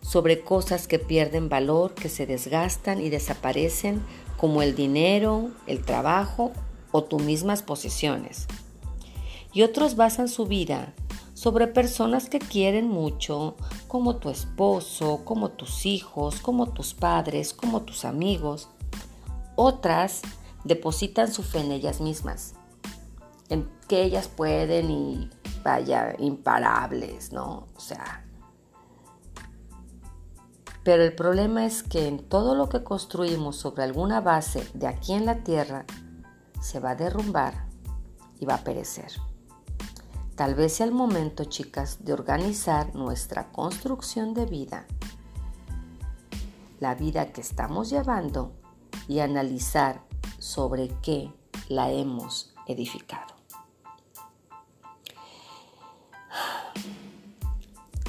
sobre 0.00 0.42
cosas 0.42 0.86
que 0.86 1.00
pierden 1.00 1.48
valor, 1.48 1.96
que 1.96 2.08
se 2.08 2.24
desgastan 2.24 3.00
y 3.00 3.10
desaparecen, 3.10 4.00
como 4.36 4.62
el 4.62 4.76
dinero, 4.76 5.50
el 5.66 5.84
trabajo 5.84 6.52
o 6.92 7.02
tus 7.02 7.20
mismas 7.20 7.64
posesiones 7.64 8.46
y 9.52 9.62
otros 9.62 9.96
basan 9.96 10.28
su 10.28 10.46
vida 10.46 10.94
sobre 11.34 11.66
personas 11.66 12.28
que 12.28 12.38
quieren 12.38 12.88
mucho, 12.88 13.56
como 13.88 14.16
tu 14.16 14.28
esposo, 14.28 15.22
como 15.24 15.50
tus 15.50 15.86
hijos, 15.86 16.40
como 16.40 16.70
tus 16.70 16.92
padres, 16.92 17.54
como 17.54 17.82
tus 17.82 18.04
amigos. 18.04 18.68
Otras 19.56 20.20
depositan 20.64 21.32
su 21.32 21.42
fe 21.42 21.60
en 21.60 21.72
ellas 21.72 22.00
mismas, 22.00 22.54
en 23.48 23.70
que 23.88 24.02
ellas 24.02 24.28
pueden 24.28 24.90
y 24.90 25.30
vaya 25.64 26.14
imparables, 26.18 27.32
¿no? 27.32 27.68
O 27.74 27.80
sea, 27.80 28.26
pero 30.84 31.02
el 31.02 31.14
problema 31.14 31.66
es 31.66 31.82
que 31.82 32.06
en 32.06 32.18
todo 32.18 32.54
lo 32.54 32.68
que 32.68 32.82
construimos 32.82 33.56
sobre 33.56 33.82
alguna 33.82 34.20
base 34.20 34.66
de 34.74 34.86
aquí 34.86 35.12
en 35.12 35.26
la 35.26 35.42
tierra, 35.42 35.84
se 36.60 36.80
va 36.80 36.90
a 36.90 36.96
derrumbar 36.96 37.66
y 38.38 38.44
va 38.44 38.56
a 38.56 38.64
perecer. 38.64 39.10
Tal 40.34 40.54
vez 40.54 40.74
sea 40.74 40.86
el 40.86 40.92
momento, 40.92 41.44
chicas, 41.44 42.04
de 42.04 42.12
organizar 42.12 42.94
nuestra 42.94 43.52
construcción 43.52 44.32
de 44.32 44.46
vida, 44.46 44.86
la 46.78 46.94
vida 46.94 47.32
que 47.32 47.42
estamos 47.42 47.90
llevando 47.90 48.52
y 49.06 49.18
analizar 49.18 50.02
sobre 50.38 50.88
qué 51.02 51.30
la 51.68 51.90
hemos 51.90 52.54
edificado. 52.66 53.34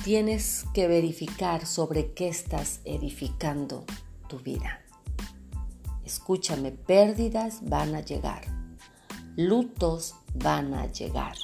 Tienes 0.04 0.66
que 0.74 0.88
verificar 0.88 1.66
sobre 1.68 2.14
qué 2.14 2.30
estás 2.30 2.80
edificando 2.86 3.84
tu 4.28 4.40
vida. 4.40 4.82
Escúchame, 6.06 6.72
pérdidas 6.72 7.60
van 7.70 7.94
a 7.94 8.02
llegar, 8.02 8.46
lutos 9.36 10.16
van 10.34 10.74
a 10.74 10.88
llegar 10.88 11.36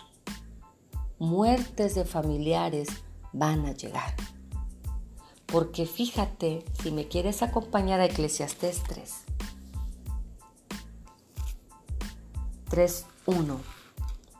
muertes 1.19 1.95
de 1.95 2.05
familiares 2.05 2.89
van 3.33 3.65
a 3.65 3.73
llegar. 3.73 4.15
Porque 5.45 5.85
fíjate, 5.85 6.65
si 6.81 6.91
me 6.91 7.07
quieres 7.07 7.41
acompañar 7.41 7.99
a 7.99 8.05
Eclesiastés 8.05 8.83
3. 8.83 9.13
3.1. 12.69 13.57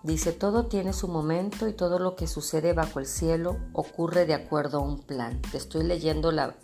Dice, 0.03 0.31
todo 0.31 0.67
tiene 0.67 0.93
su 0.93 1.07
momento 1.07 1.67
y 1.67 1.73
todo 1.73 1.97
lo 1.99 2.15
que 2.15 2.27
sucede 2.27 2.73
bajo 2.73 2.99
el 2.99 3.05
cielo 3.05 3.57
ocurre 3.73 4.25
de 4.25 4.33
acuerdo 4.33 4.79
a 4.79 4.81
un 4.81 4.99
plan. 4.99 5.41
Te 5.41 5.57
estoy 5.57 5.83
leyendo 5.83 6.31
la, 6.31 6.55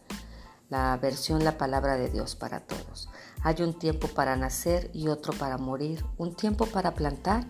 la 0.70 0.98
versión 0.98 1.44
La 1.44 1.58
Palabra 1.58 1.98
de 1.98 2.10
Dios 2.10 2.36
para 2.36 2.60
todos. 2.60 3.10
Hay 3.44 3.62
un 3.62 3.78
tiempo 3.78 4.08
para 4.10 4.36
nacer 4.36 4.92
y 4.94 5.08
otro 5.08 5.34
para 5.34 5.58
morir, 5.58 6.06
un 6.18 6.36
tiempo 6.36 6.66
para 6.66 6.94
plantar 6.94 7.46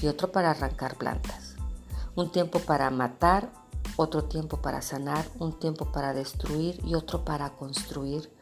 y 0.00 0.06
otro 0.06 0.30
para 0.30 0.50
arrancar 0.50 0.96
plantas 0.96 1.53
un 2.16 2.30
tiempo 2.30 2.60
para 2.60 2.90
matar, 2.90 3.52
otro 3.96 4.24
tiempo 4.24 4.58
para 4.58 4.82
sanar, 4.82 5.26
un 5.38 5.58
tiempo 5.58 5.92
para 5.92 6.12
destruir 6.12 6.80
y 6.84 6.94
otro 6.94 7.24
para 7.24 7.50
construir, 7.50 8.32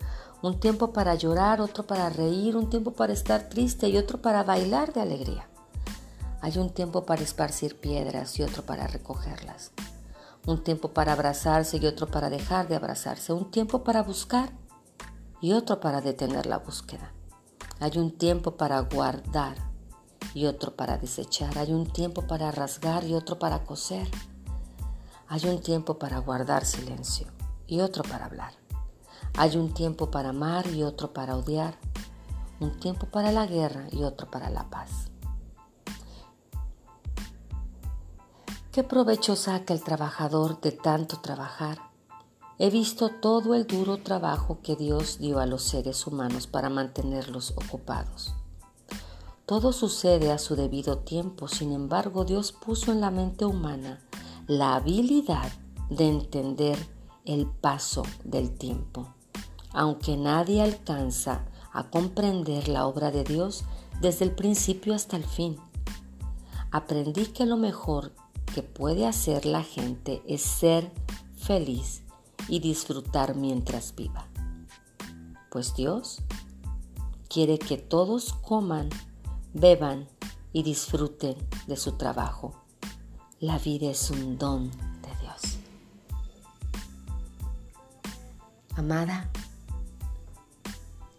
un 0.43 0.59
tiempo 0.59 0.93
para 0.93 1.15
llorar, 1.15 1.61
otro 1.61 1.87
para 1.87 2.11
reír, 2.11 2.57
un 2.57 2.69
tiempo 2.69 2.93
para 2.93 3.13
estar 3.13 3.49
triste 3.49 3.89
y 3.89 3.97
otro 3.97 4.21
para 4.21 4.43
bailar 4.43 4.93
de 4.93 5.01
alegría. 5.01 5.49
Hay 6.41 6.59
un 6.59 6.71
tiempo 6.71 7.07
para 7.07 7.23
esparcir 7.23 7.79
piedras 7.79 8.37
y 8.39 8.43
otro 8.43 8.65
para 8.65 8.89
recogerlas. 8.89 9.71
Un 10.45 10.65
tiempo 10.65 10.89
para 10.89 11.13
abrazarse 11.13 11.77
y 11.77 11.87
otro 11.87 12.09
para 12.09 12.29
dejar 12.29 12.67
de 12.67 12.75
abrazarse. 12.75 13.33
Un 13.33 13.53
tiempo 13.53 13.85
para 13.85 14.03
buscar 14.03 14.51
y 15.41 15.53
otro 15.53 15.79
para 15.79 16.01
detener 16.01 16.47
la 16.47 16.59
búsqueda. 16.59 17.13
Hay 17.79 17.97
un 17.97 18.11
tiempo 18.19 18.57
para 18.57 18.81
guardar 18.81 19.72
y 20.35 20.47
otro 20.47 20.75
para 20.77 20.99
desechar. 20.99 21.59
Hay 21.59 21.73
un 21.73 21.87
tiempo 21.87 22.27
para 22.27 22.51
rasgar 22.51 23.05
y 23.05 23.15
otro 23.15 23.39
para 23.39 23.65
coser. 23.65 24.09
Hay 25.29 25.47
un 25.47 25.61
tiempo 25.61 25.99
para 25.99 26.19
guardar 26.19 26.65
silencio 26.65 27.27
y 27.67 27.81
otro 27.81 28.03
para 28.03 28.27
hablar. 28.27 28.53
Hay 29.37 29.57
un 29.57 29.73
tiempo 29.73 30.11
para 30.11 30.31
amar 30.31 30.67
y 30.67 30.83
otro 30.83 31.13
para 31.13 31.37
odiar. 31.37 31.79
Un 32.61 32.79
tiempo 32.79 33.07
para 33.07 33.33
la 33.33 33.47
guerra 33.47 33.87
y 33.91 34.05
otro 34.05 34.31
para 34.31 34.51
la 34.51 34.69
paz. 34.69 35.09
¿Qué 38.71 38.83
provecho 38.83 39.37
saca 39.37 39.75
el 39.75 39.83
trabajador 39.83 40.61
de 40.61 40.73
tanto 40.73 41.21
trabajar? 41.21 41.79
He 42.59 42.71
visto 42.71 43.09
todo 43.09 43.55
el 43.55 43.67
duro 43.67 43.99
trabajo 43.99 44.61
que 44.63 44.77
Dios 44.77 45.19
dio 45.19 45.41
a 45.41 45.47
los 45.47 45.63
seres 45.63 46.07
humanos 46.07 46.47
para 46.47 46.71
mantenerlos 46.71 47.53
ocupados. 47.57 48.35
Todo 49.47 49.73
sucede 49.73 50.31
a 50.31 50.39
su 50.39 50.55
debido 50.55 50.99
tiempo, 50.99 51.49
sin 51.49 51.73
embargo 51.73 52.25
Dios 52.25 52.53
puso 52.53 52.93
en 52.93 53.01
la 53.01 53.11
mente 53.11 53.45
humana 53.45 54.01
la 54.47 54.77
habilidad 54.77 55.51
de 55.91 56.09
entender 56.09 56.79
el 57.25 57.47
paso 57.47 58.05
del 58.25 58.53
tiempo. 58.57 59.15
Aunque 59.73 60.17
nadie 60.17 60.63
alcanza 60.63 61.45
a 61.73 61.91
comprender 61.91 62.69
la 62.69 62.87
obra 62.87 63.11
de 63.11 63.25
Dios 63.25 63.65
desde 64.01 64.25
el 64.25 64.33
principio 64.33 64.95
hasta 64.95 65.17
el 65.17 65.25
fin, 65.25 65.57
aprendí 66.71 67.27
que 67.27 67.47
lo 67.47 67.57
mejor 67.57 68.13
que 68.55 68.63
puede 68.63 69.07
hacer 69.07 69.45
la 69.45 69.63
gente 69.63 70.23
es 70.27 70.43
ser 70.43 70.93
feliz 71.35 72.03
y 72.49 72.61
disfrutar 72.61 73.35
mientras 73.35 73.95
viva. 73.95 74.29
Pues 75.51 75.75
Dios 75.75 76.23
quiere 77.29 77.59
que 77.59 77.79
todos 77.79 78.33
coman 78.35 78.89
beban 79.53 80.09
y 80.53 80.63
disfruten 80.63 81.37
de 81.67 81.77
su 81.77 81.93
trabajo. 81.93 82.55
La 83.41 83.59
vida 83.59 83.91
es 83.91 84.11
un 84.11 84.39
don 84.39 84.71
de 84.71 85.17
Dios. 85.21 85.59
Amada, 88.77 89.31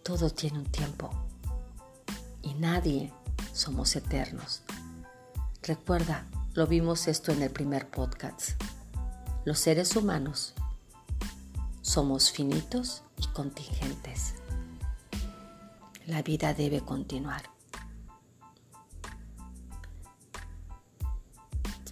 todo 0.02 0.30
tiene 0.30 0.58
un 0.58 0.66
tiempo 0.66 1.10
y 2.42 2.54
nadie 2.54 3.12
somos 3.52 3.94
eternos. 3.96 4.62
Recuerda, 5.62 6.26
lo 6.54 6.66
vimos 6.66 7.08
esto 7.08 7.32
en 7.32 7.42
el 7.42 7.50
primer 7.50 7.90
podcast. 7.90 8.60
Los 9.44 9.58
seres 9.58 9.96
humanos 9.96 10.54
somos 11.82 12.30
finitos 12.30 13.02
y 13.18 13.26
contingentes. 13.28 14.34
La 16.06 16.22
vida 16.22 16.52
debe 16.54 16.80
continuar. 16.80 17.53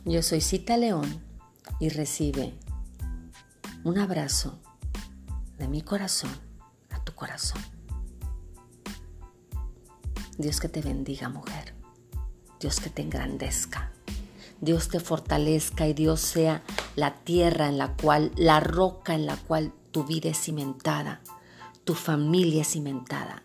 Yo 0.05 0.21
soy 0.21 0.41
Cita 0.41 0.77
León 0.77 1.23
y 1.79 1.89
recibe 1.89 2.59
un 3.85 4.01
abrazo 4.01 4.59
de 5.59 5.69
mi 5.69 5.81
corazón 5.81 6.33
a 6.91 7.05
tu 7.05 7.15
corazón. 7.15 7.63
Dios 10.37 10.59
que 10.59 10.69
te 10.69 10.83
bendiga, 10.83 11.29
mujer. 11.29 11.77
Dios 12.59 12.81
que 12.81 12.91
te 12.91 13.03
engrandezca. 13.03 13.93
Dios 14.61 14.89
te 14.89 14.99
fortalezca 14.99 15.87
y 15.87 15.95
Dios 15.95 16.21
sea 16.21 16.65
la 16.97 17.15
tierra 17.15 17.69
en 17.69 17.79
la 17.79 17.95
cual, 17.95 18.33
la 18.35 18.59
roca 18.59 19.15
en 19.15 19.25
la 19.25 19.37
cual 19.37 19.73
tu 19.93 20.03
vida 20.03 20.31
es 20.31 20.39
cimentada, 20.39 21.21
tu 21.85 21.95
familia 21.95 22.63
es 22.63 22.73
cimentada. 22.73 23.45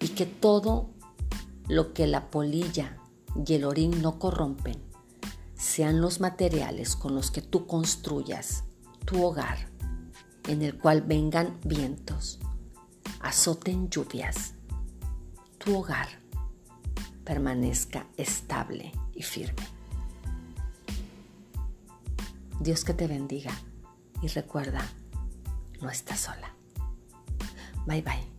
Y 0.00 0.08
que 0.08 0.24
todo 0.24 0.88
lo 1.68 1.92
que 1.92 2.06
la 2.06 2.30
polilla 2.30 2.96
y 3.46 3.52
el 3.52 3.64
orín 3.64 4.00
no 4.00 4.18
corrompen 4.18 4.91
sean 5.62 6.00
los 6.00 6.18
materiales 6.18 6.96
con 6.96 7.14
los 7.14 7.30
que 7.30 7.40
tú 7.40 7.68
construyas 7.68 8.64
tu 9.06 9.24
hogar, 9.24 9.70
en 10.48 10.60
el 10.60 10.76
cual 10.76 11.02
vengan 11.02 11.56
vientos, 11.64 12.40
azoten 13.20 13.88
lluvias, 13.88 14.54
tu 15.58 15.78
hogar 15.78 16.08
permanezca 17.24 18.08
estable 18.16 18.90
y 19.14 19.22
firme. 19.22 19.62
Dios 22.58 22.84
que 22.84 22.94
te 22.94 23.06
bendiga 23.06 23.52
y 24.20 24.26
recuerda, 24.26 24.84
no 25.80 25.90
estás 25.90 26.20
sola. 26.20 26.52
Bye 27.86 28.02
bye. 28.02 28.31